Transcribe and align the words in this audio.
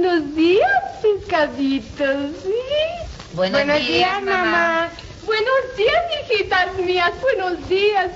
Buenos 0.00 0.34
días, 0.34 0.82
pescaditos. 1.02 2.32
¿sí? 2.42 2.54
Buenos, 3.34 3.86
días, 3.86 4.22
mamá. 4.22 4.88
Buenos 5.26 5.76
días, 5.76 6.02
hijitas 6.22 6.74
mías. 6.78 7.12
Buenos 7.20 7.68
días. 7.68 8.08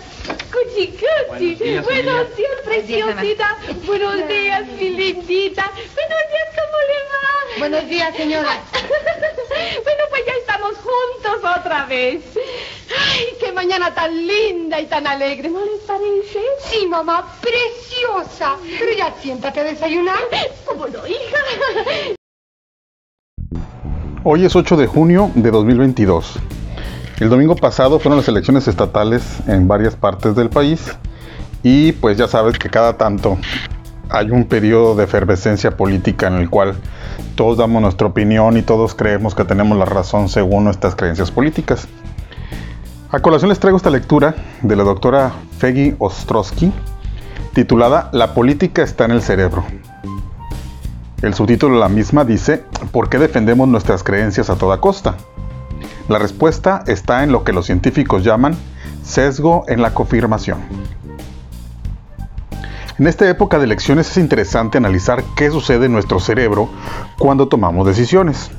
Cuchi, 0.50 0.96
cuchi. 0.96 1.78
Buenos 1.84 2.36
días, 2.38 2.56
preciosita. 2.64 3.58
Buenos 3.84 4.26
días, 4.28 4.66
mi 4.66 4.88
lindita. 4.96 5.70
Buenos 5.74 6.22
días, 6.32 6.48
¿cómo 6.56 6.78
le 6.88 6.98
va? 7.12 7.58
Buenos 7.58 7.86
días, 7.90 8.16
señora. 8.16 8.62
bueno, 9.84 10.04
pues 10.08 10.22
ya 10.24 10.33
estamos 10.64 10.78
juntos 10.78 11.50
otra 11.58 11.86
vez. 11.86 12.22
Ay, 12.36 13.26
qué 13.40 13.52
mañana 13.52 13.92
tan 13.94 14.14
linda 14.26 14.80
y 14.80 14.86
tan 14.86 15.06
alegre, 15.06 15.50
¿no 15.50 15.64
les 15.64 15.80
parece? 15.80 16.40
Sí, 16.60 16.86
mamá, 16.86 17.26
preciosa. 17.40 18.56
Pero 18.78 18.92
ya 18.96 19.12
siéntate 19.20 19.60
a 19.60 19.64
desayunar. 19.64 20.18
¿Cómo 20.66 20.86
no, 20.86 21.06
hija? 21.06 22.16
Hoy 24.22 24.44
es 24.44 24.56
8 24.56 24.76
de 24.76 24.86
junio 24.86 25.30
de 25.34 25.50
2022. 25.50 26.38
El 27.20 27.28
domingo 27.28 27.56
pasado 27.56 27.98
fueron 27.98 28.18
las 28.18 28.28
elecciones 28.28 28.66
estatales 28.66 29.22
en 29.46 29.68
varias 29.68 29.96
partes 29.96 30.34
del 30.34 30.50
país 30.50 30.96
y 31.62 31.92
pues 31.92 32.16
ya 32.16 32.26
sabes 32.26 32.58
que 32.58 32.70
cada 32.70 32.96
tanto 32.96 33.38
hay 34.10 34.30
un 34.30 34.44
periodo 34.44 34.94
de 34.94 35.04
efervescencia 35.04 35.76
política 35.76 36.26
en 36.26 36.34
el 36.34 36.50
cual 36.50 36.74
todos 37.34 37.58
damos 37.58 37.82
nuestra 37.82 38.06
opinión 38.06 38.56
y 38.56 38.62
todos 38.62 38.94
creemos 38.94 39.34
que 39.34 39.44
tenemos 39.44 39.76
la 39.78 39.84
razón 39.84 40.28
según 40.28 40.64
nuestras 40.64 40.94
creencias 40.94 41.30
políticas. 41.30 41.88
A 43.10 43.20
colación 43.20 43.48
les 43.48 43.60
traigo 43.60 43.76
esta 43.76 43.90
lectura 43.90 44.34
de 44.62 44.76
la 44.76 44.82
doctora 44.82 45.32
Feggy 45.58 45.94
Ostrowski 45.98 46.72
titulada 47.52 48.10
La 48.12 48.34
política 48.34 48.82
está 48.82 49.04
en 49.04 49.12
el 49.12 49.22
cerebro. 49.22 49.64
El 51.22 51.34
subtítulo 51.34 51.74
de 51.74 51.80
la 51.80 51.88
misma 51.88 52.24
dice 52.24 52.64
¿Por 52.92 53.08
qué 53.08 53.18
defendemos 53.18 53.68
nuestras 53.68 54.02
creencias 54.02 54.50
a 54.50 54.56
toda 54.56 54.80
costa? 54.80 55.14
La 56.08 56.18
respuesta 56.18 56.82
está 56.86 57.22
en 57.22 57.32
lo 57.32 57.44
que 57.44 57.52
los 57.52 57.66
científicos 57.66 58.24
llaman 58.24 58.56
sesgo 59.02 59.64
en 59.68 59.80
la 59.80 59.94
confirmación. 59.94 60.58
En 62.96 63.08
esta 63.08 63.28
época 63.28 63.58
de 63.58 63.64
elecciones 63.64 64.08
es 64.08 64.18
interesante 64.18 64.78
analizar 64.78 65.24
qué 65.34 65.50
sucede 65.50 65.86
en 65.86 65.92
nuestro 65.92 66.20
cerebro 66.20 66.68
cuando 67.18 67.48
tomamos 67.48 67.88
decisiones. 67.88 68.52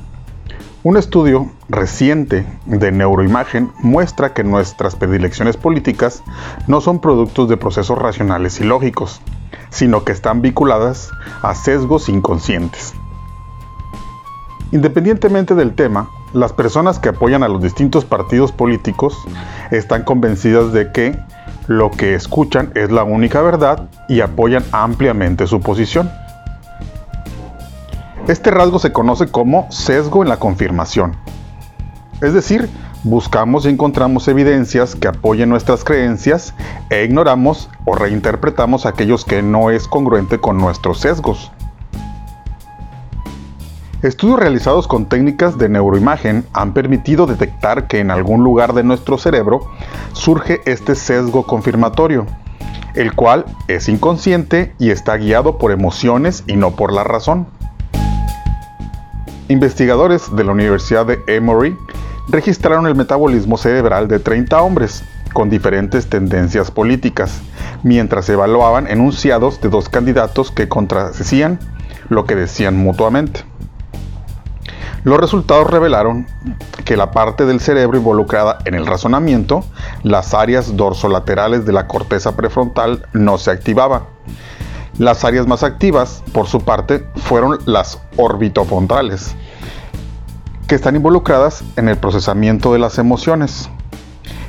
Un 0.82 0.98
estudio 0.98 1.50
reciente 1.70 2.44
de 2.66 2.92
neuroimagen 2.92 3.72
muestra 3.78 4.34
que 4.34 4.44
nuestras 4.44 4.94
predilecciones 4.94 5.56
políticas 5.56 6.22
no 6.66 6.82
son 6.82 7.00
productos 7.00 7.48
de 7.48 7.56
procesos 7.56 7.98
racionales 7.98 8.60
y 8.60 8.64
lógicos, 8.64 9.22
sino 9.70 10.04
que 10.04 10.12
están 10.12 10.42
vinculadas 10.42 11.12
a 11.40 11.54
sesgos 11.54 12.10
inconscientes. 12.10 12.92
Independientemente 14.70 15.54
del 15.54 15.74
tema, 15.74 16.10
las 16.34 16.52
personas 16.52 16.98
que 16.98 17.08
apoyan 17.08 17.42
a 17.42 17.48
los 17.48 17.62
distintos 17.62 18.04
partidos 18.04 18.52
políticos 18.52 19.16
están 19.70 20.04
convencidas 20.04 20.74
de 20.74 20.92
que 20.92 21.18
lo 21.66 21.90
que 21.90 22.14
escuchan 22.14 22.70
es 22.74 22.90
la 22.90 23.04
única 23.04 23.42
verdad 23.42 23.88
y 24.08 24.20
apoyan 24.20 24.64
ampliamente 24.72 25.46
su 25.46 25.60
posición. 25.60 26.10
Este 28.28 28.50
rasgo 28.50 28.78
se 28.78 28.92
conoce 28.92 29.28
como 29.28 29.70
sesgo 29.70 30.22
en 30.22 30.28
la 30.28 30.38
confirmación. 30.38 31.16
Es 32.20 32.32
decir, 32.32 32.68
buscamos 33.04 33.66
y 33.66 33.68
encontramos 33.68 34.26
evidencias 34.26 34.96
que 34.96 35.08
apoyen 35.08 35.48
nuestras 35.48 35.84
creencias 35.84 36.54
e 36.90 37.04
ignoramos 37.04 37.68
o 37.84 37.94
reinterpretamos 37.94 38.86
aquellos 38.86 39.24
que 39.24 39.42
no 39.42 39.70
es 39.70 39.86
congruente 39.86 40.40
con 40.40 40.58
nuestros 40.58 41.00
sesgos. 41.00 41.52
Estudios 44.06 44.38
realizados 44.38 44.86
con 44.86 45.06
técnicas 45.06 45.58
de 45.58 45.68
neuroimagen 45.68 46.46
han 46.52 46.74
permitido 46.74 47.26
detectar 47.26 47.88
que 47.88 47.98
en 47.98 48.12
algún 48.12 48.44
lugar 48.44 48.72
de 48.72 48.84
nuestro 48.84 49.18
cerebro 49.18 49.72
surge 50.12 50.60
este 50.64 50.94
sesgo 50.94 51.42
confirmatorio, 51.44 52.24
el 52.94 53.14
cual 53.16 53.46
es 53.66 53.88
inconsciente 53.88 54.72
y 54.78 54.90
está 54.90 55.16
guiado 55.16 55.58
por 55.58 55.72
emociones 55.72 56.44
y 56.46 56.54
no 56.54 56.76
por 56.76 56.92
la 56.92 57.02
razón. 57.02 57.48
Investigadores 59.48 60.36
de 60.36 60.44
la 60.44 60.52
Universidad 60.52 61.04
de 61.04 61.18
Emory 61.26 61.76
registraron 62.28 62.86
el 62.86 62.94
metabolismo 62.94 63.56
cerebral 63.56 64.06
de 64.06 64.20
30 64.20 64.62
hombres 64.62 65.02
con 65.32 65.50
diferentes 65.50 66.08
tendencias 66.08 66.70
políticas, 66.70 67.40
mientras 67.82 68.28
evaluaban 68.28 68.86
enunciados 68.86 69.60
de 69.60 69.68
dos 69.68 69.88
candidatos 69.88 70.52
que 70.52 70.68
contradecían 70.68 71.58
lo 72.08 72.24
que 72.24 72.36
decían 72.36 72.76
mutuamente. 72.76 73.44
Los 75.06 75.20
resultados 75.20 75.70
revelaron 75.70 76.26
que 76.84 76.96
la 76.96 77.12
parte 77.12 77.46
del 77.46 77.60
cerebro 77.60 77.96
involucrada 77.96 78.58
en 78.64 78.74
el 78.74 78.86
razonamiento, 78.86 79.64
las 80.02 80.34
áreas 80.34 80.76
dorsolaterales 80.76 81.64
de 81.64 81.72
la 81.72 81.86
corteza 81.86 82.34
prefrontal, 82.34 83.06
no 83.12 83.38
se 83.38 83.52
activaba. 83.52 84.08
Las 84.98 85.24
áreas 85.24 85.46
más 85.46 85.62
activas, 85.62 86.24
por 86.32 86.48
su 86.48 86.62
parte, 86.62 87.06
fueron 87.14 87.60
las 87.66 88.00
orbitofrontales, 88.16 89.36
que 90.66 90.74
están 90.74 90.96
involucradas 90.96 91.62
en 91.76 91.88
el 91.88 91.98
procesamiento 91.98 92.72
de 92.72 92.80
las 92.80 92.98
emociones. 92.98 93.70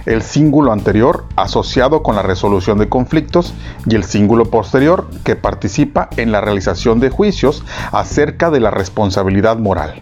El 0.07 0.23
cíngulo 0.23 0.71
anterior 0.71 1.25
asociado 1.35 2.01
con 2.01 2.15
la 2.15 2.23
resolución 2.23 2.79
de 2.79 2.89
conflictos 2.89 3.53
y 3.85 3.93
el 3.93 4.03
cíngulo 4.03 4.45
posterior 4.45 5.07
que 5.23 5.35
participa 5.35 6.09
en 6.17 6.31
la 6.31 6.41
realización 6.41 6.99
de 6.99 7.11
juicios 7.11 7.63
acerca 7.91 8.49
de 8.49 8.59
la 8.59 8.71
responsabilidad 8.71 9.59
moral. 9.59 10.01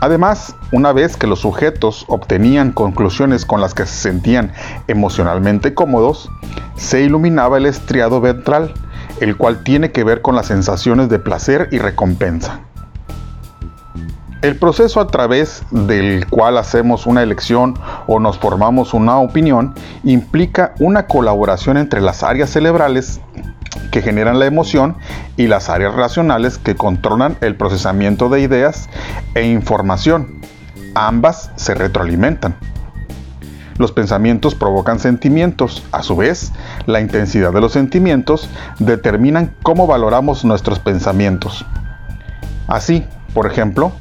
Además, 0.00 0.54
una 0.70 0.92
vez 0.92 1.16
que 1.16 1.26
los 1.26 1.40
sujetos 1.40 2.04
obtenían 2.08 2.70
conclusiones 2.70 3.44
con 3.44 3.60
las 3.60 3.74
que 3.74 3.84
se 3.84 3.94
sentían 3.94 4.52
emocionalmente 4.86 5.74
cómodos, 5.74 6.30
se 6.76 7.02
iluminaba 7.02 7.58
el 7.58 7.66
estriado 7.66 8.20
ventral, 8.20 8.72
el 9.20 9.36
cual 9.36 9.64
tiene 9.64 9.90
que 9.90 10.04
ver 10.04 10.22
con 10.22 10.36
las 10.36 10.46
sensaciones 10.46 11.08
de 11.08 11.18
placer 11.18 11.68
y 11.72 11.78
recompensa. 11.78 12.60
El 14.40 14.56
proceso 14.56 15.00
a 15.00 15.08
través 15.08 15.64
del 15.72 16.24
cual 16.28 16.58
hacemos 16.58 17.06
una 17.06 17.24
elección 17.24 17.74
o 18.06 18.20
nos 18.20 18.38
formamos 18.38 18.94
una 18.94 19.18
opinión 19.18 19.74
implica 20.04 20.74
una 20.78 21.08
colaboración 21.08 21.76
entre 21.76 22.00
las 22.00 22.22
áreas 22.22 22.50
cerebrales 22.50 23.20
que 23.90 24.02
generan 24.02 24.38
la 24.38 24.46
emoción 24.46 24.96
y 25.36 25.46
las 25.46 25.68
áreas 25.68 25.94
racionales 25.94 26.58
que 26.58 26.74
controlan 26.74 27.36
el 27.40 27.56
procesamiento 27.56 28.28
de 28.28 28.40
ideas 28.40 28.88
e 29.34 29.46
información. 29.46 30.40
Ambas 30.94 31.50
se 31.56 31.74
retroalimentan. 31.74 32.56
Los 33.78 33.92
pensamientos 33.92 34.56
provocan 34.56 34.98
sentimientos. 34.98 35.84
A 35.92 36.02
su 36.02 36.16
vez, 36.16 36.52
la 36.86 37.00
intensidad 37.00 37.52
de 37.52 37.60
los 37.60 37.72
sentimientos 37.72 38.50
determinan 38.80 39.54
cómo 39.62 39.86
valoramos 39.86 40.44
nuestros 40.44 40.80
pensamientos. 40.80 41.64
Así, 42.66 43.04
por 43.34 43.46
ejemplo, 43.46 43.92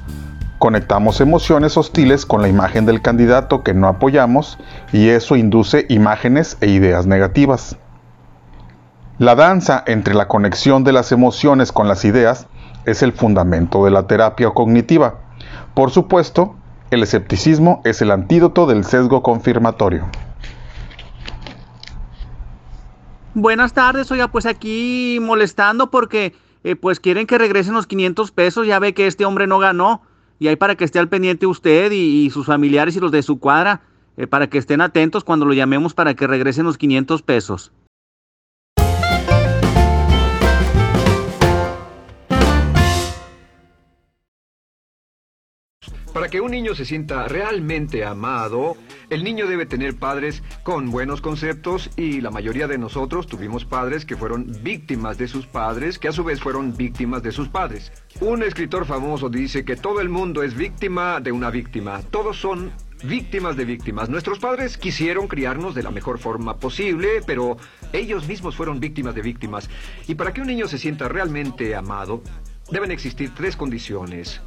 conectamos 0.57 1.21
emociones 1.21 1.77
hostiles 1.77 2.25
con 2.25 2.41
la 2.41 2.47
imagen 2.47 2.87
del 2.87 3.01
candidato 3.03 3.63
que 3.63 3.75
no 3.75 3.87
apoyamos 3.87 4.57
y 4.91 5.09
eso 5.09 5.35
induce 5.35 5.85
imágenes 5.89 6.57
e 6.59 6.67
ideas 6.67 7.05
negativas. 7.05 7.77
La 9.19 9.33
danza 9.33 9.83
entre 9.87 10.13
la 10.13 10.27
conexión 10.27 10.83
de 10.83 10.93
las 10.93 11.11
emociones 11.11 11.71
con 11.71 11.87
las 11.87 12.05
ideas 12.05 12.45
es 12.85 13.01
el 13.01 13.13
fundamento 13.13 13.83
de 13.83 13.89
la 13.89 14.05
terapia 14.05 14.51
cognitiva. 14.51 15.21
Por 15.73 15.89
supuesto, 15.89 16.55
el 16.91 17.01
escepticismo 17.01 17.81
es 17.83 18.03
el 18.03 18.11
antídoto 18.11 18.67
del 18.67 18.83
sesgo 18.83 19.23
confirmatorio. 19.23 20.05
Buenas 23.33 23.73
tardes, 23.73 24.11
oiga, 24.11 24.27
pues 24.27 24.45
aquí 24.45 25.17
molestando 25.19 25.89
porque 25.89 26.35
eh, 26.63 26.75
pues 26.75 26.99
quieren 26.99 27.25
que 27.25 27.39
regresen 27.39 27.73
los 27.73 27.87
500 27.87 28.29
pesos, 28.29 28.67
ya 28.67 28.77
ve 28.77 28.93
que 28.93 29.07
este 29.07 29.25
hombre 29.25 29.47
no 29.47 29.57
ganó 29.57 30.03
y 30.37 30.47
ahí 30.47 30.57
para 30.57 30.75
que 30.75 30.85
esté 30.85 30.99
al 30.99 31.09
pendiente 31.09 31.47
usted 31.47 31.91
y, 31.91 32.29
sus 32.29 32.45
familiares 32.45 32.95
y 32.95 32.99
los 32.99 33.11
de 33.11 33.23
su 33.23 33.39
cuadra, 33.39 33.81
eh, 34.15 34.27
para 34.27 34.45
que 34.45 34.59
estén 34.59 34.81
atentos 34.81 35.23
cuando 35.23 35.47
lo 35.47 35.53
llamemos 35.53 35.95
para 35.95 36.13
que 36.13 36.27
regresen 36.27 36.65
los 36.65 36.77
500 36.77 37.23
pesos. 37.23 37.71
Para 46.17 46.29
que 46.29 46.41
un 46.41 46.49
niño 46.49 46.73
se 46.73 46.83
sienta 46.83 47.27
realmente 47.27 48.03
amado, 48.03 48.75
el 49.11 49.23
niño 49.23 49.45
debe 49.45 49.67
tener 49.67 49.99
padres 49.99 50.41
con 50.63 50.89
buenos 50.89 51.21
conceptos 51.21 51.91
y 51.95 52.21
la 52.21 52.31
mayoría 52.31 52.67
de 52.67 52.79
nosotros 52.79 53.27
tuvimos 53.27 53.65
padres 53.65 54.03
que 54.03 54.17
fueron 54.17 54.51
víctimas 54.63 55.19
de 55.19 55.27
sus 55.27 55.45
padres, 55.45 55.99
que 55.99 56.07
a 56.07 56.11
su 56.11 56.23
vez 56.23 56.41
fueron 56.41 56.75
víctimas 56.75 57.21
de 57.21 57.31
sus 57.31 57.49
padres. 57.49 57.91
Un 58.19 58.41
escritor 58.41 58.87
famoso 58.87 59.29
dice 59.29 59.63
que 59.63 59.75
todo 59.75 60.01
el 60.01 60.09
mundo 60.09 60.41
es 60.41 60.55
víctima 60.55 61.19
de 61.19 61.31
una 61.31 61.51
víctima. 61.51 62.01
Todos 62.09 62.37
son 62.37 62.71
víctimas 63.03 63.55
de 63.55 63.65
víctimas. 63.65 64.09
Nuestros 64.09 64.39
padres 64.39 64.75
quisieron 64.75 65.27
criarnos 65.27 65.75
de 65.75 65.83
la 65.83 65.91
mejor 65.91 66.17
forma 66.17 66.57
posible, 66.57 67.21
pero 67.27 67.57
ellos 67.93 68.27
mismos 68.27 68.55
fueron 68.55 68.79
víctimas 68.79 69.13
de 69.13 69.21
víctimas. 69.21 69.69
Y 70.07 70.15
para 70.15 70.33
que 70.33 70.41
un 70.41 70.47
niño 70.47 70.67
se 70.67 70.79
sienta 70.79 71.07
realmente 71.07 71.75
amado, 71.75 72.23
deben 72.71 72.89
existir 72.89 73.35
tres 73.35 73.55
condiciones. 73.55 74.41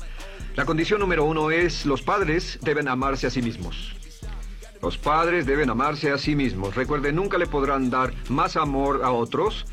La 0.56 0.64
condición 0.64 1.00
número 1.00 1.24
uno 1.24 1.50
es 1.50 1.86
los 1.86 2.02
padres 2.02 2.58
deben 2.62 2.88
amarse 2.88 3.26
a 3.26 3.30
sí 3.30 3.40
mismos. 3.40 3.94
Los 4.82 4.98
padres 4.98 5.46
deben 5.46 5.70
amarse 5.70 6.10
a 6.10 6.18
sí 6.18 6.34
mismos. 6.34 6.74
Recuerden, 6.74 7.16
nunca 7.16 7.38
le 7.38 7.46
podrán 7.46 7.90
dar 7.90 8.12
más 8.28 8.56
amor 8.56 9.02
a 9.04 9.10
otros 9.10 9.66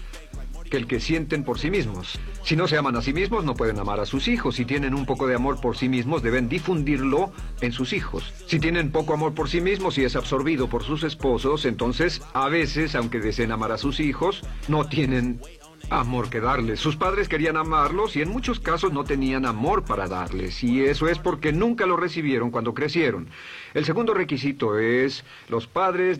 que 0.70 0.78
el 0.78 0.88
que 0.88 1.00
sienten 1.00 1.44
por 1.44 1.60
sí 1.60 1.72
mismos. 1.72 2.20
Si 2.44 2.56
no 2.56 2.68
se 2.68 2.78
aman 2.78 2.96
a 2.96 3.02
sí 3.02 3.14
mismos, 3.14 3.44
no 3.44 3.56
pueden 3.56 3.80
amar 3.80 4.00
a 4.00 4.06
sus 4.06 4.28
hijos. 4.28 4.56
Si 4.56 4.66
tienen 4.66 4.94
un 4.94 5.06
poco 5.06 5.28
de 5.28 5.36
amor 5.36 5.60
por 5.62 5.78
sí 5.78 5.90
mismos, 5.90 6.24
deben 6.24 6.50
difundirlo 6.50 7.32
en 7.62 7.72
sus 7.72 7.94
hijos. 7.94 8.34
Si 8.48 8.60
tienen 8.60 8.92
poco 8.92 9.14
amor 9.14 9.34
por 9.34 9.50
sí 9.50 9.62
mismos 9.62 9.98
y 9.98 10.04
es 10.04 10.16
absorbido 10.16 10.70
por 10.70 10.84
sus 10.84 11.04
esposos, 11.04 11.66
entonces 11.66 12.22
a 12.34 12.50
veces, 12.50 12.96
aunque 12.96 13.20
deseen 13.20 13.52
amar 13.52 13.72
a 13.72 13.78
sus 13.78 14.00
hijos, 14.00 14.44
no 14.68 14.88
tienen 14.88 15.42
amor 15.90 16.30
que 16.30 16.40
darles. 16.40 16.80
Sus 16.80 16.96
padres 16.96 17.30
querían 17.30 17.58
amarlos 17.58 18.16
y 18.16 18.22
en 18.22 18.30
muchos 18.30 18.60
casos 18.60 18.92
no 18.92 19.04
tenían 19.04 19.46
amor 19.46 19.84
para 19.86 20.08
darles. 20.08 20.64
Y 20.64 20.84
eso 20.84 21.08
es 21.08 21.20
porque 21.20 21.54
nunca 21.54 21.86
lo 21.86 21.98
recibieron 21.98 22.52
cuando 22.52 22.74
crecieron. 22.74 23.28
El 23.74 23.86
segundo 23.86 24.14
requisito 24.14 24.80
es, 24.80 25.24
los 25.50 25.68
padres 25.68 26.20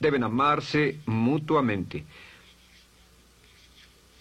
deben 0.00 0.24
amarse 0.24 0.98
mutuamente. 1.06 2.04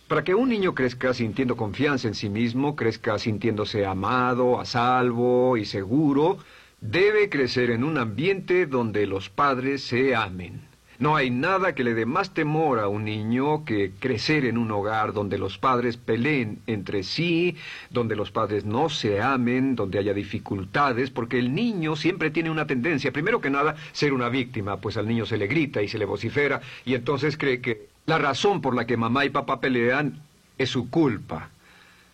Para 0.07 0.23
que 0.23 0.35
un 0.35 0.49
niño 0.49 0.75
crezca 0.75 1.13
sintiendo 1.13 1.57
confianza 1.57 2.07
en 2.07 2.13
sí 2.13 2.29
mismo, 2.29 2.75
crezca 2.75 3.17
sintiéndose 3.17 3.85
amado, 3.85 4.59
a 4.59 4.65
salvo 4.65 5.57
y 5.57 5.65
seguro, 5.65 6.37
debe 6.81 7.29
crecer 7.29 7.71
en 7.71 7.83
un 7.83 7.97
ambiente 7.97 8.67
donde 8.67 9.07
los 9.07 9.29
padres 9.29 9.81
se 9.83 10.13
amen. 10.13 10.72
No 10.99 11.15
hay 11.15 11.31
nada 11.31 11.73
que 11.73 11.83
le 11.83 11.93
dé 11.93 12.05
más 12.05 12.33
temor 12.33 12.79
a 12.79 12.87
un 12.87 13.05
niño 13.05 13.65
que 13.65 13.91
crecer 13.99 14.45
en 14.45 14.57
un 14.57 14.71
hogar 14.71 15.13
donde 15.13 15.37
los 15.37 15.57
padres 15.57 15.97
peleen 15.97 16.59
entre 16.67 17.03
sí, 17.03 17.55
donde 17.89 18.15
los 18.15 18.31
padres 18.31 18.63
no 18.63 18.89
se 18.89 19.21
amen, 19.21 19.75
donde 19.75 19.99
haya 19.99 20.13
dificultades, 20.13 21.09
porque 21.09 21.39
el 21.39 21.53
niño 21.55 21.95
siempre 21.95 22.29
tiene 22.29 22.51
una 22.51 22.67
tendencia, 22.67 23.11
primero 23.11 23.41
que 23.41 23.49
nada, 23.49 23.75
ser 23.91 24.13
una 24.13 24.29
víctima, 24.29 24.77
pues 24.77 24.97
al 24.97 25.07
niño 25.07 25.25
se 25.25 25.37
le 25.37 25.47
grita 25.47 25.81
y 25.81 25.87
se 25.87 25.97
le 25.97 26.05
vocifera, 26.05 26.61
y 26.85 26.93
entonces 26.93 27.37
cree 27.37 27.59
que 27.59 27.87
la 28.05 28.17
razón 28.17 28.61
por 28.61 28.75
la 28.75 28.85
que 28.85 28.97
mamá 28.97 29.25
y 29.25 29.29
papá 29.29 29.59
pelean 29.59 30.21
es 30.57 30.69
su 30.69 30.89
culpa. 30.89 31.49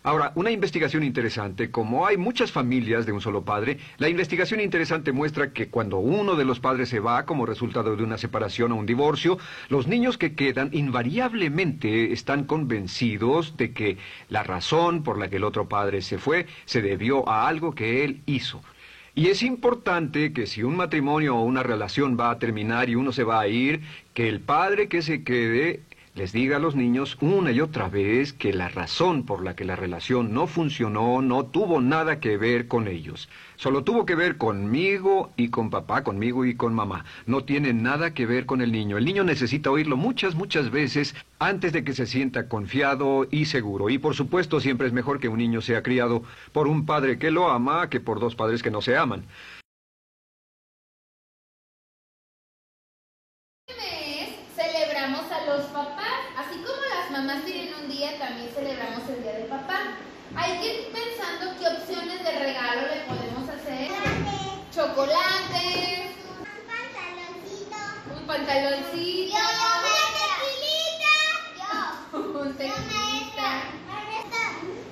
Ahora, 0.02 0.32
una 0.34 0.50
investigación 0.50 1.02
interesante, 1.02 1.70
como 1.70 2.06
hay 2.06 2.16
muchas 2.16 2.50
familias 2.50 3.04
de 3.04 3.12
un 3.12 3.20
solo 3.20 3.44
padre, 3.44 3.76
la 3.98 4.08
investigación 4.08 4.58
interesante 4.60 5.12
muestra 5.12 5.52
que 5.52 5.68
cuando 5.68 5.98
uno 5.98 6.36
de 6.36 6.46
los 6.46 6.58
padres 6.58 6.88
se 6.88 7.00
va 7.00 7.26
como 7.26 7.44
resultado 7.44 7.94
de 7.94 8.02
una 8.02 8.16
separación 8.16 8.72
o 8.72 8.76
un 8.76 8.86
divorcio, 8.86 9.36
los 9.68 9.88
niños 9.88 10.16
que 10.16 10.34
quedan 10.34 10.70
invariablemente 10.72 12.14
están 12.14 12.44
convencidos 12.44 13.58
de 13.58 13.74
que 13.74 13.98
la 14.30 14.42
razón 14.42 15.02
por 15.02 15.18
la 15.18 15.28
que 15.28 15.36
el 15.36 15.44
otro 15.44 15.68
padre 15.68 16.00
se 16.00 16.16
fue 16.16 16.46
se 16.64 16.80
debió 16.80 17.28
a 17.28 17.46
algo 17.46 17.74
que 17.74 18.02
él 18.02 18.22
hizo. 18.24 18.62
Y 19.14 19.26
es 19.26 19.42
importante 19.42 20.32
que 20.32 20.46
si 20.46 20.62
un 20.62 20.76
matrimonio 20.76 21.36
o 21.36 21.44
una 21.44 21.62
relación 21.62 22.16
va 22.18 22.30
a 22.30 22.38
terminar 22.38 22.88
y 22.88 22.94
uno 22.94 23.12
se 23.12 23.24
va 23.24 23.40
a 23.40 23.48
ir, 23.48 23.82
que 24.14 24.30
el 24.30 24.40
padre 24.40 24.88
que 24.88 25.02
se 25.02 25.24
quede 25.24 25.80
les 26.14 26.32
diga 26.32 26.56
a 26.56 26.60
los 26.60 26.74
niños 26.74 27.16
una 27.20 27.52
y 27.52 27.60
otra 27.60 27.88
vez 27.88 28.32
que 28.32 28.52
la 28.52 28.68
razón 28.68 29.24
por 29.24 29.44
la 29.44 29.54
que 29.54 29.64
la 29.64 29.76
relación 29.76 30.34
no 30.34 30.46
funcionó 30.46 31.22
no 31.22 31.46
tuvo 31.46 31.80
nada 31.80 32.18
que 32.18 32.36
ver 32.36 32.66
con 32.66 32.88
ellos. 32.88 33.28
Solo 33.56 33.84
tuvo 33.84 34.04
que 34.06 34.16
ver 34.16 34.36
conmigo 34.36 35.30
y 35.36 35.50
con 35.50 35.70
papá, 35.70 36.02
conmigo 36.02 36.44
y 36.44 36.54
con 36.54 36.74
mamá. 36.74 37.04
No 37.26 37.44
tiene 37.44 37.72
nada 37.72 38.12
que 38.12 38.26
ver 38.26 38.44
con 38.44 38.60
el 38.60 38.72
niño. 38.72 38.98
El 38.98 39.04
niño 39.04 39.22
necesita 39.22 39.70
oírlo 39.70 39.96
muchas, 39.96 40.34
muchas 40.34 40.70
veces 40.70 41.14
antes 41.38 41.72
de 41.72 41.84
que 41.84 41.94
se 41.94 42.06
sienta 42.06 42.48
confiado 42.48 43.28
y 43.30 43.44
seguro. 43.44 43.88
Y 43.88 43.98
por 43.98 44.14
supuesto 44.14 44.60
siempre 44.60 44.88
es 44.88 44.92
mejor 44.92 45.20
que 45.20 45.28
un 45.28 45.38
niño 45.38 45.60
sea 45.60 45.82
criado 45.82 46.24
por 46.52 46.66
un 46.66 46.86
padre 46.86 47.18
que 47.18 47.30
lo 47.30 47.50
ama 47.50 47.88
que 47.88 48.00
por 48.00 48.18
dos 48.18 48.34
padres 48.34 48.62
que 48.62 48.70
no 48.70 48.82
se 48.82 48.96
aman. 48.96 49.24
celebramos 54.60 55.30
a 55.32 55.46
los 55.46 55.66
papás. 55.66 56.39
Así 56.50 56.58
como 56.62 56.82
las 56.82 57.08
mamás 57.12 57.44
tienen 57.44 57.72
un 57.80 57.88
día, 57.88 58.18
también 58.18 58.50
celebramos 58.52 59.08
el 59.08 59.22
Día 59.22 59.34
del 59.34 59.44
Papá. 59.44 59.98
Hay 60.34 60.58
que 60.58 60.66
ir 60.66 60.88
pensando 60.90 61.56
qué 61.56 61.68
opciones 61.68 62.24
de 62.24 62.38
regalo 62.40 62.88
le 62.88 63.02
podemos 63.02 63.48
hacer. 63.48 63.88
Chocolates. 64.74 66.10
Un 66.50 66.66
pantaloncito. 66.66 67.76
Un 68.16 68.26
pantaloncito. 68.26 69.30
Yo, 69.30 69.46
yo, 69.60 69.70
tequilita. 70.18 71.14
Yo. 71.56 72.18
Un 72.40 72.56
tequilita. 72.56 73.48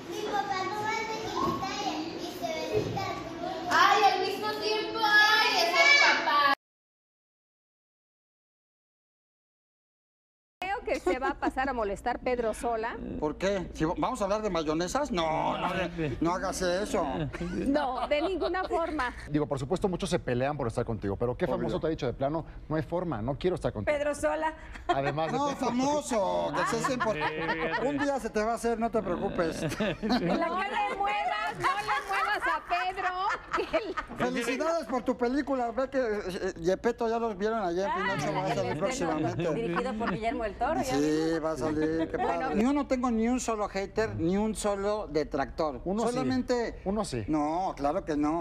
Mi 0.08 0.20
papá 0.31 0.58
toma 0.62 0.94
tequilita 1.10 1.70
y, 1.87 2.22
y 2.22 2.38
se 2.38 2.50
besita. 2.55 3.06
Ay, 3.69 3.99
al 4.12 4.20
mismo 4.28 4.49
tiempo, 4.62 5.00
ay, 5.02 5.49
ese 5.56 5.81
es 5.82 6.00
papá. 6.06 6.55
Creo 10.60 10.77
que 10.88 11.00
se 11.00 11.19
va 11.19 11.31
a 11.31 11.35
pasar 11.35 11.69
a 11.69 11.73
molestar 11.73 12.19
Pedro 12.20 12.55
sola. 12.55 12.96
¿Por 13.20 13.37
qué? 13.37 13.69
Si 13.75 13.85
vamos 13.85 14.20
a 14.20 14.25
hablar 14.25 14.43
de 14.43 14.50
mayonesas, 14.50 15.11
no, 15.11 15.58
no, 15.58 15.69
no 16.20 16.32
hagas 16.32 16.62
eso. 16.62 17.05
No, 17.67 18.08
de 18.08 18.23
ninguna 18.23 18.64
forma. 18.64 19.14
Digo, 19.31 19.46
por 19.46 19.58
supuesto, 19.58 19.88
muchos 19.88 20.08
se 20.08 20.19
pelean 20.19 20.56
por 20.56 20.67
estar 20.67 20.85
contigo, 20.85 21.17
pero 21.17 21.37
¿qué 21.37 21.46
famoso 21.46 21.79
te 21.79 21.87
ha 21.87 21.90
dicho 21.90 22.06
de 22.06 22.12
plano? 22.14 22.44
No 22.69 22.76
hay 22.76 22.82
forma, 22.82 23.20
no 23.20 23.38
quiero 23.38 23.56
estar 23.56 23.73
contigo. 23.73 23.96
Pedro 23.96 24.14
sola. 24.14 24.55
Además 24.87 25.32
de 25.32 25.38
No, 25.38 25.49
famoso, 25.56 26.52
que 26.56 26.76
seas 26.76 26.91
importante. 26.93 27.87
Un 27.87 27.99
día 27.99 28.19
se 28.19 28.31
te 28.31 28.43
va 28.43 28.52
a 28.52 28.55
hacer, 28.55 28.79
no 28.79 28.91
te 28.91 29.02
preocupes. 29.02 29.62
La 29.79 29.94
que 29.99 30.25
le 30.25 30.37
muevas, 30.37 31.55
no 31.58 31.69
le 31.69 31.99
muevas 32.08 32.43
a 32.46 32.62
Pedro. 32.69 33.08
Felicidades 34.17 34.87
por 34.87 35.02
tu 35.02 35.17
película. 35.17 35.70
Ve 35.70 35.88
que 35.91 35.99
eh, 35.99 36.55
Yepeto 36.61 37.08
ya 37.08 37.19
los 37.19 37.37
vieron 37.37 37.62
ayer 37.62 37.87
en 37.87 37.94
Pinocho, 37.94 38.32
va 38.32 38.46
a 38.46 38.55
salir 38.55 38.79
próximamente. 38.79 39.55
Dirigido 39.55 39.93
por 39.94 40.12
Guillermo 40.12 40.44
del 40.44 40.56
Toro. 40.56 40.78
Ya 40.83 40.95
Sí, 40.99 41.39
va 41.43 41.53
a 41.53 41.57
salir, 41.57 42.09
qué 42.11 42.19
padre. 42.19 42.55
Ni 42.55 42.65
uno 42.65 42.87
tengo 42.87 43.11
ni 43.11 43.29
un 43.29 43.41
solo 43.41 43.69
hater, 43.69 44.15
ni 44.17 44.37
un 44.37 44.55
solo 44.55 45.07
detractor. 45.11 45.81
Uno 45.85 46.03
sí. 46.05 46.09
Solamente. 46.11 46.81
Uno 46.85 47.05
sí. 47.05 47.25
No, 47.29 47.75
claro 47.77 48.05
que 48.05 48.17
no. 48.17 48.39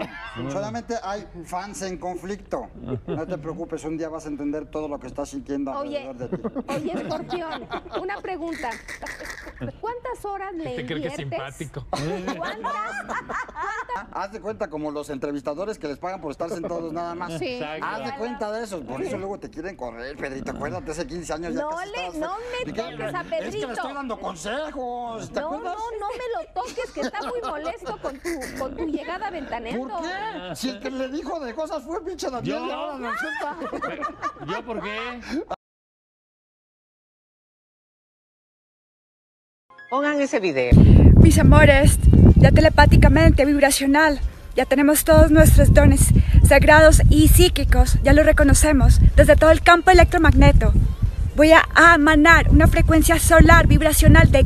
Solamente 0.50 0.94
hay 1.02 1.26
fans 1.44 1.82
en 1.82 1.98
conflicto. 1.98 2.68
No 3.06 3.26
te 3.26 3.38
preocupes, 3.38 3.84
un 3.84 3.96
día 3.98 4.08
vas 4.08 4.24
a 4.26 4.28
entender 4.28 4.66
todo 4.70 4.88
lo 4.88 4.98
que 4.98 5.06
estás 5.06 5.28
sintiendo 5.30 5.72
Oye, 5.72 6.08
alrededor 6.08 6.40
de 6.40 6.50
ti. 6.62 6.64
oye, 6.68 6.92
escorpión, 7.02 7.68
una 8.00 8.20
pregunta. 8.20 8.70
¿Cuántas 9.80 10.24
horas 10.24 10.54
le 10.54 10.76
Te 10.76 10.86
creo 10.86 11.00
que 11.02 11.08
es 11.08 11.18
inviertes? 11.18 11.56
simpático. 11.56 11.86
¿Cuántas? 12.36 12.72
Haz 14.12 14.32
de 14.32 14.40
cuenta 14.40 14.68
como 14.70 14.90
los 14.90 15.10
entrevistadores 15.10 15.78
que 15.78 15.88
les 15.88 15.98
pagan 15.98 16.20
por 16.20 16.30
estar 16.30 16.48
sentados 16.50 16.92
nada 16.92 17.14
más. 17.14 17.38
Sí. 17.38 17.60
Haz 17.82 18.04
de 18.04 18.16
cuenta 18.16 18.52
de 18.52 18.64
eso, 18.64 18.80
por 18.82 19.02
eso 19.02 19.18
luego 19.18 19.38
te 19.38 19.50
quieren 19.50 19.76
correr, 19.76 20.16
Pedrito. 20.16 20.52
Acuérdate, 20.52 20.90
hace 20.92 21.06
15 21.06 21.32
años 21.32 21.54
ya 21.54 21.62
No 21.62 21.70
casi 21.70 21.90
le- 21.90 22.06
estabas- 22.06 22.17
no 22.18 22.36
me 22.66 22.72
toques 22.72 23.14
a 23.14 23.20
Es 23.20 23.26
que 23.28 23.36
le 23.36 23.42
Pedrito. 23.50 23.72
estoy 23.72 23.92
dando 23.94 24.18
consejos, 24.20 25.30
¿te 25.32 25.40
No, 25.40 25.50
no, 25.50 25.56
acuerdas? 25.56 25.76
no 26.00 26.08
me 26.08 26.44
lo 26.46 26.52
toques, 26.54 26.90
que 26.92 27.00
está 27.00 27.22
muy 27.22 27.40
molesto 27.40 27.98
con 28.00 28.18
tu, 28.18 28.58
con 28.58 28.76
tu 28.76 28.86
llegada 28.86 29.30
ventaneando. 29.30 29.88
¿Por 29.88 30.02
qué? 30.02 30.56
Si 30.56 30.70
el 30.70 30.80
que 30.80 30.90
le 30.90 31.08
dijo 31.08 31.40
de 31.40 31.54
cosas 31.54 31.82
fue 31.82 32.04
pinche 32.04 32.30
Daniel 32.30 32.56
¿Yo? 32.58 32.66
y 32.66 32.70
ahora 32.70 33.10
resulta. 33.10 33.56
¿Yo 34.46 34.64
por 34.64 34.82
qué? 34.82 35.20
Pongan 39.90 40.20
ese 40.20 40.38
video. 40.38 40.72
Mis 41.22 41.38
amores, 41.38 41.98
ya 42.36 42.50
telepáticamente, 42.52 43.44
vibracional, 43.46 44.20
ya 44.54 44.66
tenemos 44.66 45.04
todos 45.04 45.30
nuestros 45.30 45.72
dones 45.72 46.08
sagrados 46.46 47.00
y 47.08 47.28
psíquicos, 47.28 47.96
ya 48.02 48.12
lo 48.12 48.22
reconocemos 48.22 49.00
desde 49.16 49.36
todo 49.36 49.50
el 49.50 49.62
campo 49.62 49.90
electromagneto. 49.90 50.72
Voy 51.38 51.52
a 51.52 51.94
emanar 51.94 52.50
una 52.50 52.66
frecuencia 52.66 53.16
solar 53.20 53.68
vibracional 53.68 54.28
de 54.32 54.44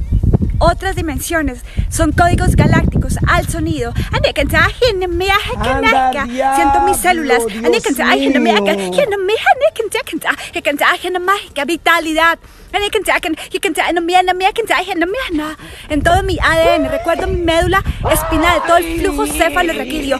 otras 0.62 0.94
dimensiones, 0.96 1.64
son 1.90 2.12
códigos 2.12 2.54
galácticos 2.56 3.18
al 3.26 3.48
sonido. 3.48 3.92
Siento 6.56 6.80
mis 6.82 6.96
células. 6.96 7.42
Vitalidad. 11.66 12.38
En 15.88 16.02
todo 16.02 16.22
mi 16.22 16.38
ADN, 16.40 16.88
recuerdo 16.90 17.26
mi 17.26 17.40
médula 17.40 17.82
espinal, 18.10 18.62
todo 18.66 18.78
el 18.78 19.00
flujo 19.00 19.26
cefalorraquídeo. 19.26 20.18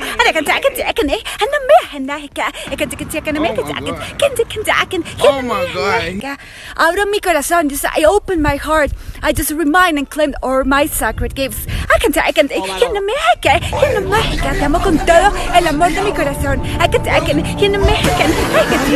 Abro 6.76 7.06
mi 7.06 7.20
corazón, 7.20 7.70
just 7.70 7.86
I 7.96 8.04
open 8.04 8.42
my 8.42 8.58
heart. 8.58 8.92
I 9.22 9.32
just 9.32 9.50
remind 9.52 9.98
and 9.98 10.08
claim 10.10 10.31
con 10.32 10.42
all 10.42 10.64
my 10.64 10.86
sacred 10.86 11.34
gifts. 11.34 11.66
I 11.66 11.98
can 11.98 12.12
I 12.18 12.32
can 12.32 12.50
in 12.50 12.96
America, 12.96 13.60
in 13.86 13.96
America, 13.96 14.52
te 14.52 14.64
amo 14.64 14.78
con 14.80 14.98
todo 14.98 15.32
el 15.54 15.66
amor 15.66 15.90
de 15.92 16.02
mi 16.02 16.12
corazón. 16.12 16.60
I 16.80 16.88
can 16.88 17.06
I 17.08 17.20
can 17.20 17.38
in 17.38 17.74
America, 17.74 18.10
I 18.10 18.64
can 18.68 18.90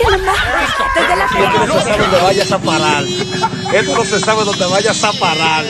in 0.00 0.14
America, 0.14 0.82
desde 0.94 1.16
la 1.16 1.26
Esto 1.32 1.56
no 1.56 1.64
se 1.64 1.80
sabe 1.80 2.04
dónde 2.04 2.22
vayas 2.22 2.52
a 2.52 2.58
parar. 2.58 3.04
Esto 3.74 3.94
no 3.94 4.04
se 4.04 4.20
sabe 4.20 4.44
dónde 4.44 4.66
vayas 4.66 5.04
a 5.04 5.12
parar. 5.12 5.64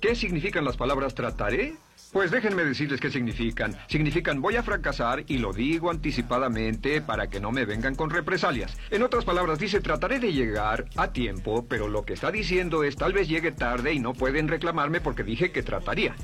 ¿Qué 0.00 0.16
significan 0.16 0.64
las 0.64 0.76
palabras 0.76 1.14
trataré 1.14 1.76
pues 2.12 2.30
déjenme 2.30 2.62
decirles 2.62 3.00
qué 3.00 3.10
significan. 3.10 3.74
Significan 3.86 4.42
voy 4.42 4.56
a 4.56 4.62
fracasar 4.62 5.24
y 5.28 5.38
lo 5.38 5.54
digo 5.54 5.90
anticipadamente 5.90 7.00
para 7.00 7.28
que 7.28 7.40
no 7.40 7.52
me 7.52 7.64
vengan 7.64 7.94
con 7.94 8.10
represalias. 8.10 8.76
En 8.90 9.02
otras 9.02 9.24
palabras, 9.24 9.58
dice 9.58 9.80
trataré 9.80 10.18
de 10.20 10.30
llegar 10.30 10.84
a 10.96 11.10
tiempo, 11.10 11.64
pero 11.66 11.88
lo 11.88 12.04
que 12.04 12.12
está 12.12 12.30
diciendo 12.30 12.84
es 12.84 12.96
tal 12.96 13.14
vez 13.14 13.28
llegue 13.28 13.50
tarde 13.50 13.94
y 13.94 13.98
no 13.98 14.12
pueden 14.12 14.48
reclamarme 14.48 15.00
porque 15.00 15.24
dije 15.24 15.52
que 15.52 15.62
trataría. 15.62 16.14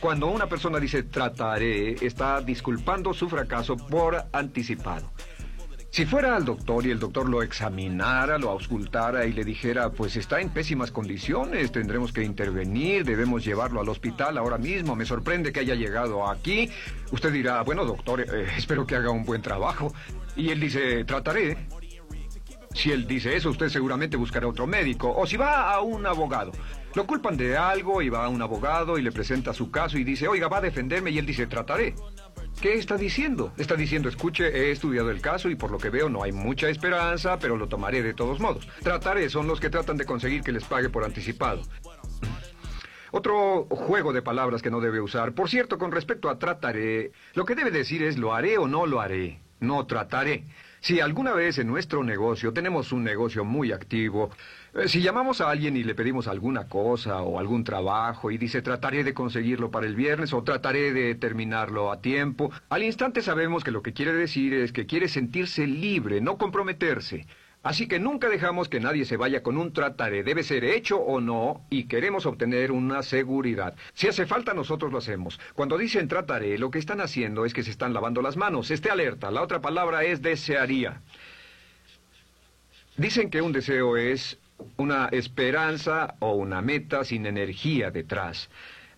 Cuando 0.00 0.26
una 0.26 0.48
persona 0.48 0.78
dice 0.78 1.02
trataré, 1.02 1.92
está 2.04 2.42
disculpando 2.42 3.14
su 3.14 3.30
fracaso 3.30 3.78
por 3.78 4.26
anticipado. 4.32 5.10
Si 5.90 6.04
fuera 6.04 6.36
al 6.36 6.44
doctor 6.44 6.86
y 6.86 6.90
el 6.90 6.98
doctor 6.98 7.28
lo 7.28 7.42
examinara, 7.42 8.38
lo 8.38 8.50
auscultara 8.50 9.24
y 9.24 9.32
le 9.32 9.42
dijera, 9.42 9.90
pues 9.90 10.16
está 10.16 10.40
en 10.40 10.50
pésimas 10.50 10.90
condiciones, 10.90 11.72
tendremos 11.72 12.12
que 12.12 12.22
intervenir, 12.22 13.04
debemos 13.04 13.44
llevarlo 13.44 13.80
al 13.80 13.88
hospital 13.88 14.36
ahora 14.36 14.58
mismo, 14.58 14.94
me 14.94 15.06
sorprende 15.06 15.50
que 15.50 15.60
haya 15.60 15.74
llegado 15.74 16.28
aquí, 16.28 16.70
usted 17.10 17.32
dirá, 17.32 17.62
bueno 17.62 17.84
doctor, 17.84 18.20
eh, 18.20 18.46
espero 18.56 18.86
que 18.86 18.96
haga 18.96 19.10
un 19.10 19.24
buen 19.24 19.40
trabajo. 19.42 19.92
Y 20.36 20.50
él 20.50 20.60
dice, 20.60 21.04
trataré. 21.04 21.56
Si 22.72 22.92
él 22.92 23.08
dice 23.08 23.34
eso, 23.34 23.50
usted 23.50 23.68
seguramente 23.70 24.16
buscará 24.16 24.46
otro 24.46 24.68
médico. 24.68 25.12
O 25.16 25.26
si 25.26 25.36
va 25.36 25.72
a 25.72 25.80
un 25.80 26.06
abogado. 26.06 26.52
Lo 26.94 27.06
culpan 27.06 27.36
de 27.36 27.56
algo 27.56 28.02
y 28.02 28.08
va 28.08 28.24
a 28.24 28.28
un 28.28 28.40
abogado 28.40 28.98
y 28.98 29.02
le 29.02 29.10
presenta 29.10 29.52
su 29.52 29.70
caso 29.72 29.98
y 29.98 30.04
dice, 30.04 30.28
oiga, 30.28 30.46
va 30.46 30.58
a 30.58 30.60
defenderme 30.60 31.10
y 31.10 31.18
él 31.18 31.26
dice, 31.26 31.48
trataré. 31.48 31.96
¿Qué 32.60 32.74
está 32.74 32.96
diciendo? 32.96 33.52
Está 33.56 33.76
diciendo, 33.76 34.08
escuche, 34.08 34.48
he 34.48 34.72
estudiado 34.72 35.12
el 35.12 35.20
caso 35.20 35.48
y 35.48 35.54
por 35.54 35.70
lo 35.70 35.78
que 35.78 35.90
veo 35.90 36.08
no 36.08 36.24
hay 36.24 36.32
mucha 36.32 36.68
esperanza, 36.68 37.38
pero 37.38 37.56
lo 37.56 37.68
tomaré 37.68 38.02
de 38.02 38.14
todos 38.14 38.40
modos. 38.40 38.66
Trataré 38.82 39.30
son 39.30 39.46
los 39.46 39.60
que 39.60 39.70
tratan 39.70 39.96
de 39.96 40.04
conseguir 40.04 40.42
que 40.42 40.50
les 40.50 40.64
pague 40.64 40.88
por 40.88 41.04
anticipado. 41.04 41.62
Otro 43.12 43.66
juego 43.70 44.12
de 44.12 44.22
palabras 44.22 44.60
que 44.60 44.72
no 44.72 44.80
debe 44.80 45.00
usar. 45.00 45.34
Por 45.34 45.48
cierto, 45.48 45.78
con 45.78 45.92
respecto 45.92 46.28
a 46.28 46.40
trataré, 46.40 47.12
lo 47.34 47.44
que 47.44 47.54
debe 47.54 47.70
decir 47.70 48.02
es 48.02 48.18
lo 48.18 48.34
haré 48.34 48.58
o 48.58 48.66
no 48.66 48.86
lo 48.86 49.00
haré. 49.00 49.38
No 49.60 49.86
trataré. 49.86 50.44
Si 50.80 51.00
alguna 51.00 51.32
vez 51.34 51.58
en 51.58 51.68
nuestro 51.68 52.02
negocio 52.02 52.52
tenemos 52.52 52.92
un 52.92 53.04
negocio 53.04 53.44
muy 53.44 53.72
activo, 53.72 54.30
si 54.86 55.02
llamamos 55.02 55.40
a 55.40 55.50
alguien 55.50 55.76
y 55.76 55.82
le 55.82 55.94
pedimos 55.94 56.28
alguna 56.28 56.68
cosa 56.68 57.22
o 57.22 57.38
algún 57.38 57.64
trabajo 57.64 58.30
y 58.30 58.38
dice 58.38 58.62
trataré 58.62 59.02
de 59.02 59.14
conseguirlo 59.14 59.70
para 59.70 59.86
el 59.86 59.96
viernes 59.96 60.32
o 60.32 60.42
trataré 60.42 60.92
de 60.92 61.14
terminarlo 61.14 61.90
a 61.90 62.00
tiempo, 62.00 62.52
al 62.68 62.82
instante 62.82 63.22
sabemos 63.22 63.64
que 63.64 63.70
lo 63.70 63.82
que 63.82 63.92
quiere 63.92 64.12
decir 64.12 64.54
es 64.54 64.72
que 64.72 64.86
quiere 64.86 65.08
sentirse 65.08 65.66
libre, 65.66 66.20
no 66.20 66.38
comprometerse. 66.38 67.26
Así 67.64 67.88
que 67.88 67.98
nunca 67.98 68.28
dejamos 68.28 68.68
que 68.68 68.78
nadie 68.78 69.04
se 69.04 69.16
vaya 69.16 69.42
con 69.42 69.58
un 69.58 69.72
trataré, 69.72 70.22
debe 70.22 70.44
ser 70.44 70.64
hecho 70.64 70.98
o 70.98 71.20
no, 71.20 71.66
y 71.70 71.84
queremos 71.84 72.24
obtener 72.24 72.70
una 72.70 73.02
seguridad. 73.02 73.74
Si 73.94 74.06
hace 74.06 74.26
falta, 74.26 74.54
nosotros 74.54 74.92
lo 74.92 74.98
hacemos. 74.98 75.40
Cuando 75.54 75.76
dicen 75.76 76.06
trataré, 76.06 76.56
lo 76.56 76.70
que 76.70 76.78
están 76.78 77.00
haciendo 77.00 77.44
es 77.44 77.52
que 77.52 77.64
se 77.64 77.72
están 77.72 77.92
lavando 77.92 78.22
las 78.22 78.36
manos. 78.36 78.70
Esté 78.70 78.90
alerta. 78.90 79.32
La 79.32 79.42
otra 79.42 79.60
palabra 79.60 80.04
es 80.04 80.22
desearía. 80.22 81.02
Dicen 82.96 83.28
que 83.28 83.42
un 83.42 83.52
deseo 83.52 83.96
es 83.96 84.38
una 84.76 85.08
esperanza 85.08 86.16
o 86.20 86.32
una 86.34 86.62
meta 86.62 87.04
sin 87.04 87.26
energía 87.26 87.90
detrás. 87.90 88.48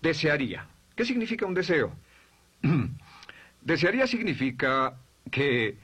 Desearía. 0.01 0.67
¿Qué 0.95 1.05
significa 1.05 1.47
un 1.47 1.55
deseo? 1.55 1.93
Desearía 3.63 4.07
significa 4.07 4.95
que 5.31 5.77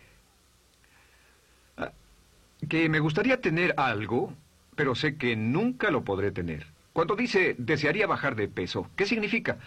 que 2.68 2.88
me 2.88 3.00
gustaría 3.00 3.40
tener 3.40 3.75
algo, 3.76 4.33
pero 4.75 4.95
sé 4.95 5.16
que 5.16 5.37
nunca 5.37 5.90
lo 5.90 6.04
podré 6.04 6.30
tener. 6.33 6.66
Cuando 6.92 7.14
dice 7.14 7.54
desearía 7.59 8.06
bajar 8.06 8.35
de 8.35 8.49
peso, 8.49 8.90
¿qué 8.97 9.06
significa? 9.06 9.59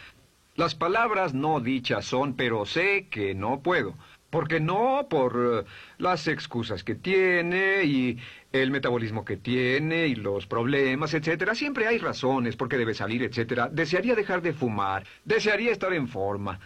Las 0.55 0.75
palabras 0.75 1.33
no 1.33 1.59
dichas 1.59 2.05
son, 2.05 2.33
pero 2.33 2.65
sé 2.65 3.07
que 3.09 3.35
no 3.35 3.61
puedo. 3.61 3.95
Porque 4.29 4.59
no 4.59 5.07
por 5.09 5.65
eh, 5.65 5.69
las 5.97 6.27
excusas 6.27 6.83
que 6.83 6.95
tiene 6.95 7.83
y 7.83 8.17
el 8.51 8.71
metabolismo 8.71 9.25
que 9.25 9.37
tiene 9.37 10.07
y 10.07 10.15
los 10.15 10.45
problemas, 10.47 11.13
etcétera. 11.13 11.55
Siempre 11.55 11.87
hay 11.87 11.97
razones 11.97 12.55
por 12.55 12.69
qué 12.69 12.77
debe 12.77 12.93
salir, 12.93 13.23
etcétera. 13.23 13.69
Desearía 13.71 14.15
dejar 14.15 14.41
de 14.41 14.53
fumar, 14.53 15.05
desearía 15.25 15.71
estar 15.71 15.93
en 15.93 16.07
forma. 16.07 16.59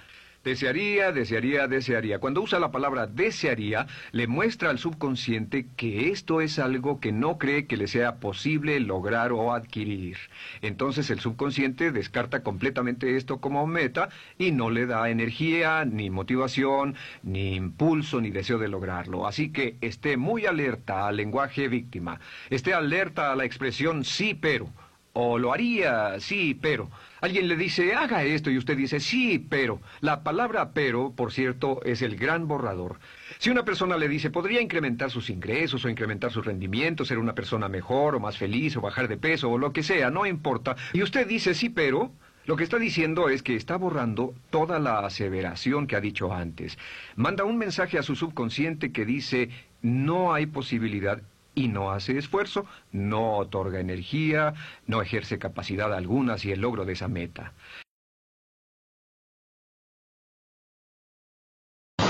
Desearía, 0.44 1.14
desearía, 1.14 1.68
desearía. 1.70 2.20
Cuando 2.20 2.42
usa 2.42 2.60
la 2.60 2.70
palabra 2.70 3.08
desearía, 3.08 3.88
le 4.12 4.28
muestra 4.28 4.72
al 4.72 4.78
subconsciente 4.78 5.68
que 5.78 6.10
esto 6.10 6.42
es 6.42 6.60
algo 6.60 7.00
que 7.00 7.14
no 7.14 7.38
cree 7.38 7.66
que 7.66 7.78
le 7.78 7.88
sea 7.88 8.18
posible 8.18 8.78
lograr 8.82 9.32
o 9.32 9.54
adquirir. 9.54 10.18
Entonces 10.62 11.10
el 11.12 11.22
subconsciente 11.22 11.94
descarta 11.94 12.44
completamente 12.44 13.16
esto 13.16 13.40
como 13.40 13.66
meta 13.68 14.10
y 14.38 14.52
no 14.52 14.70
le 14.70 14.86
da 14.86 15.10
energía, 15.10 15.86
ni 15.86 16.10
motivación, 16.10 16.96
ni 17.22 17.56
impulso, 17.56 18.20
ni 18.20 18.30
deseo 18.30 18.58
de 18.58 18.68
lograrlo. 18.68 19.26
Así 19.26 19.50
que 19.50 19.78
esté 19.80 20.18
muy 20.18 20.46
alerta 20.46 21.08
al 21.08 21.16
lenguaje 21.16 21.70
víctima. 21.70 22.20
Esté 22.50 22.74
alerta 22.74 23.32
a 23.32 23.38
la 23.38 23.46
expresión 23.46 24.04
sí, 24.04 24.34
pero. 24.34 24.68
O 25.14 25.38
lo 25.38 25.54
haría, 25.54 26.20
sí, 26.20 26.58
pero. 26.60 26.90
Alguien 27.24 27.48
le 27.48 27.56
dice, 27.56 27.94
haga 27.94 28.26
esto, 28.26 28.52
y 28.52 28.58
usted 28.58 28.76
dice, 28.76 29.00
sí, 29.00 29.40
pero. 29.40 29.80
La 30.02 30.24
palabra 30.24 30.74
pero, 30.74 31.14
por 31.14 31.32
cierto, 31.32 31.80
es 31.86 32.02
el 32.02 32.18
gran 32.18 32.50
borrador. 32.50 33.00
Si 33.38 33.50
una 33.50 33.64
persona 33.64 33.96
le 33.96 34.10
dice, 34.10 34.30
podría 34.30 34.60
incrementar 34.60 35.10
sus 35.10 35.30
ingresos 35.30 35.86
o 35.86 35.90
incrementar 35.90 36.34
sus 36.34 36.46
rendimientos, 36.46 37.08
ser 37.08 37.20
una 37.20 37.34
persona 37.34 37.70
mejor 37.70 38.16
o 38.16 38.20
más 38.20 38.38
feliz 38.38 38.76
o 38.76 38.82
bajar 38.82 39.08
de 39.08 39.16
peso 39.16 39.50
o 39.50 39.58
lo 39.58 39.72
que 39.72 39.84
sea, 39.84 40.10
no 40.10 40.26
importa, 40.26 40.76
y 40.92 41.02
usted 41.02 41.26
dice, 41.26 41.54
sí, 41.54 41.70
pero, 41.70 42.12
lo 42.46 42.58
que 42.58 42.66
está 42.66 42.78
diciendo 42.78 43.30
es 43.30 43.42
que 43.42 43.56
está 43.56 43.78
borrando 43.78 44.34
toda 44.50 44.78
la 44.80 45.00
aseveración 45.00 45.88
que 45.88 45.96
ha 45.96 46.02
dicho 46.02 46.34
antes. 46.34 46.78
Manda 47.16 47.46
un 47.46 47.58
mensaje 47.58 47.98
a 47.98 48.04
su 48.04 48.18
subconsciente 48.18 48.92
que 48.92 49.06
dice, 49.06 49.48
no 49.82 50.34
hay 50.34 50.46
posibilidad 50.48 51.22
y 51.56 51.68
no 51.68 51.92
hace 51.92 52.18
esfuerzo, 52.18 52.66
no 52.92 53.38
otorga 53.38 53.80
energía, 53.80 54.54
no 54.88 55.02
ejerce 55.02 55.40
capacidad 55.40 55.94
alguna 55.94 56.34
hacia 56.34 56.54
el 56.54 56.62
logro 56.62 56.86
de 56.86 56.94
esa 56.94 57.08
meta. 57.08 57.54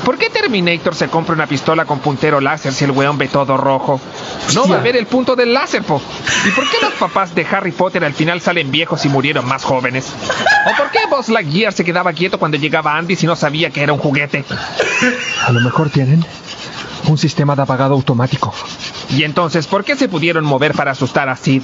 ¿Por 0.03 0.17
qué 0.17 0.29
Terminator 0.29 0.93
se 0.95 1.07
compra 1.07 1.33
una 1.33 1.47
pistola 1.47 1.85
con 1.85 1.99
puntero 1.99 2.41
láser 2.41 2.73
si 2.73 2.83
el 2.83 2.91
weón 2.91 3.17
ve 3.17 3.29
todo 3.29 3.55
rojo? 3.55 4.01
No 4.53 4.67
va 4.67 4.77
a 4.77 4.81
ver 4.81 4.97
el 4.97 5.05
punto 5.05 5.33
del 5.35 5.53
láser, 5.53 5.81
po. 5.83 6.01
¿Y 6.45 6.49
por 6.51 6.69
qué 6.69 6.77
los 6.81 6.93
papás 6.93 7.33
de 7.33 7.45
Harry 7.45 7.71
Potter 7.71 8.03
al 8.03 8.13
final 8.13 8.41
salen 8.41 8.69
viejos 8.69 9.05
y 9.05 9.09
murieron 9.09 9.47
más 9.47 9.63
jóvenes? 9.63 10.13
¿O 10.65 10.77
por 10.77 10.91
qué 10.91 10.99
Buzz 11.09 11.29
Lightyear 11.29 11.71
se 11.71 11.85
quedaba 11.85 12.11
quieto 12.11 12.37
cuando 12.37 12.57
llegaba 12.57 12.97
Andy 12.97 13.15
si 13.15 13.25
no 13.25 13.37
sabía 13.37 13.69
que 13.69 13.81
era 13.81 13.93
un 13.93 13.99
juguete? 13.99 14.43
A 15.47 15.51
lo 15.53 15.61
mejor 15.61 15.89
tienen 15.89 16.25
un 17.07 17.17
sistema 17.17 17.55
de 17.55 17.61
apagado 17.61 17.93
automático. 17.93 18.53
¿Y 19.15 19.23
entonces 19.23 19.67
por 19.67 19.83
qué 19.83 19.95
se 19.95 20.09
pudieron 20.09 20.43
mover 20.43 20.73
para 20.73 20.91
asustar 20.91 21.29
a 21.29 21.35
Sid? 21.35 21.61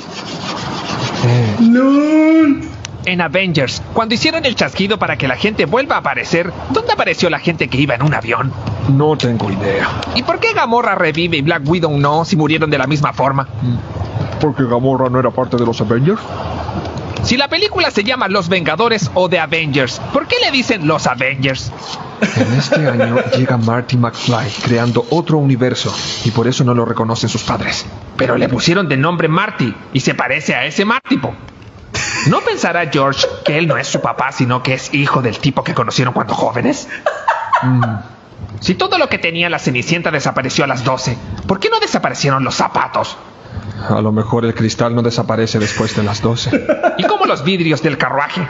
No. 1.59 2.69
En 3.05 3.21
Avengers, 3.21 3.81
cuando 3.93 4.13
hicieron 4.13 4.45
el 4.45 4.55
chasquido 4.55 4.99
para 4.99 5.17
que 5.17 5.27
la 5.27 5.35
gente 5.35 5.65
vuelva 5.65 5.95
a 5.95 5.99
aparecer, 5.99 6.51
¿dónde 6.69 6.91
apareció 6.91 7.29
la 7.29 7.39
gente 7.39 7.67
que 7.67 7.77
iba 7.77 7.95
en 7.95 8.03
un 8.03 8.13
avión? 8.13 8.51
No 8.89 9.17
tengo 9.17 9.49
idea. 9.49 9.87
¿Y 10.15 10.23
por 10.23 10.39
qué 10.39 10.53
Gamorra 10.53 10.95
revive 10.95 11.37
y 11.37 11.41
Black 11.41 11.63
Widow 11.65 11.97
no 11.97 12.25
si 12.25 12.35
murieron 12.35 12.69
de 12.69 12.77
la 12.77 12.87
misma 12.87 13.13
forma? 13.13 13.47
Porque 14.39 14.63
Gamorra 14.63 15.09
no 15.09 15.19
era 15.19 15.31
parte 15.31 15.57
de 15.57 15.65
los 15.65 15.79
Avengers. 15.81 16.21
Si 17.23 17.35
la 17.35 17.47
película 17.47 17.89
se 17.89 18.03
llama 18.03 18.27
Los 18.27 18.47
Vengadores 18.47 19.09
o 19.13 19.27
The 19.27 19.39
Avengers, 19.39 19.99
¿por 20.13 20.27
qué 20.27 20.35
le 20.43 20.51
dicen 20.51 20.87
Los 20.87 21.07
Avengers? 21.07 21.71
En 22.35 22.53
este 22.53 22.87
año 22.87 23.17
llega 23.37 23.57
Marty 23.57 23.97
McFly 23.97 24.49
creando 24.63 25.05
otro 25.09 25.37
universo 25.37 25.93
y 26.25 26.31
por 26.31 26.47
eso 26.47 26.63
no 26.63 26.73
lo 26.73 26.85
reconocen 26.85 27.29
sus 27.29 27.43
padres. 27.43 27.85
Pero 28.17 28.37
le 28.37 28.49
pusieron 28.49 28.87
de 28.89 28.97
nombre 28.97 29.27
Marty 29.27 29.73
y 29.93 29.99
se 29.99 30.13
parece 30.15 30.55
a 30.55 30.65
ese 30.65 30.85
Marty. 30.85 31.19
¿No 32.27 32.41
pensará 32.41 32.89
George 32.91 33.25
que 33.45 33.57
él 33.57 33.67
no 33.67 33.77
es 33.77 33.87
su 33.87 34.01
papá, 34.01 34.31
sino 34.31 34.61
que 34.61 34.73
es 34.73 34.93
hijo 34.93 35.21
del 35.21 35.37
tipo 35.39 35.63
que 35.63 35.73
conocieron 35.73 36.13
cuando 36.13 36.33
jóvenes? 36.33 36.87
Mm, 37.63 37.83
Si 38.59 38.75
todo 38.75 38.97
lo 38.97 39.07
que 39.07 39.17
tenía 39.19 39.49
la 39.49 39.59
Cenicienta 39.59 40.11
desapareció 40.11 40.63
a 40.65 40.67
las 40.67 40.83
12, 40.83 41.17
¿por 41.47 41.59
qué 41.59 41.69
no 41.69 41.79
desaparecieron 41.79 42.43
los 42.43 42.55
zapatos? 42.55 43.17
A 43.89 44.01
lo 44.01 44.11
mejor 44.11 44.43
el 44.45 44.53
cristal 44.53 44.93
no 44.93 45.01
desaparece 45.01 45.59
después 45.59 45.95
de 45.95 46.03
las 46.03 46.21
12. 46.21 46.51
¿Y 46.97 47.03
cómo 47.03 47.25
los 47.25 47.43
vidrios 47.45 47.81
del 47.81 47.97
carruaje? 47.97 48.45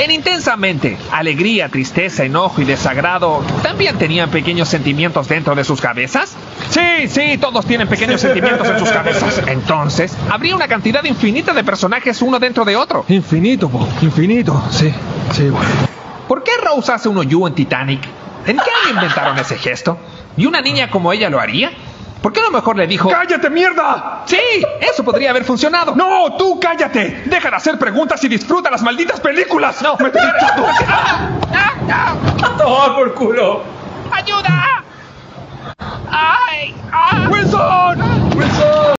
En 0.00 0.10
Intensamente, 0.10 0.96
alegría, 1.12 1.68
tristeza, 1.68 2.24
enojo 2.24 2.62
y 2.62 2.64
desagrado, 2.64 3.42
¿también 3.62 3.98
tenían 3.98 4.30
pequeños 4.30 4.66
sentimientos 4.66 5.28
dentro 5.28 5.54
de 5.54 5.62
sus 5.62 5.78
cabezas? 5.78 6.34
Sí, 6.70 7.06
sí, 7.06 7.36
todos 7.36 7.66
tienen 7.66 7.86
pequeños 7.86 8.18
sentimientos 8.22 8.66
en 8.66 8.78
sus 8.78 8.88
cabezas. 8.88 9.42
Entonces, 9.46 10.16
habría 10.30 10.56
una 10.56 10.68
cantidad 10.68 11.04
infinita 11.04 11.52
de 11.52 11.62
personajes 11.64 12.22
uno 12.22 12.38
dentro 12.38 12.64
de 12.64 12.76
otro. 12.76 13.04
Infinito, 13.08 13.68
Bob, 13.68 13.88
infinito. 14.00 14.64
Sí, 14.70 14.90
sí, 15.32 15.50
bueno. 15.50 15.68
¿Por 16.26 16.42
qué 16.44 16.52
Rose 16.64 16.92
hace 16.92 17.10
uno 17.10 17.22
you 17.22 17.46
en 17.46 17.54
Titanic? 17.54 18.00
¿En 18.46 18.56
qué 18.56 18.70
año 18.86 18.94
inventaron 18.94 19.38
ese 19.38 19.58
gesto? 19.58 19.98
¿Y 20.34 20.46
una 20.46 20.62
niña 20.62 20.88
como 20.88 21.12
ella 21.12 21.28
lo 21.28 21.38
haría? 21.38 21.72
¿Por 22.22 22.32
qué 22.32 22.40
no 22.42 22.50
mejor 22.50 22.76
le 22.76 22.86
dijo... 22.86 23.08
¡Cállate, 23.08 23.48
mierda! 23.48 24.22
Sí, 24.26 24.38
eso 24.80 25.02
podría 25.02 25.30
haber 25.30 25.44
funcionado. 25.44 25.94
¡No, 25.96 26.36
tú 26.36 26.60
cállate! 26.60 27.22
¡Deja 27.24 27.48
de 27.50 27.56
hacer 27.56 27.78
preguntas 27.78 28.22
y 28.24 28.28
disfruta 28.28 28.70
las 28.70 28.82
malditas 28.82 29.20
películas! 29.20 29.80
No, 29.80 29.96
¡Me 29.96 30.10
¡Toma 32.58 32.94
por 32.94 33.14
culo! 33.14 33.62
¡Ayuda! 34.12 34.84
¡Ay! 36.10 36.74
¡Ay! 36.92 37.26
¡Wilson! 37.28 38.90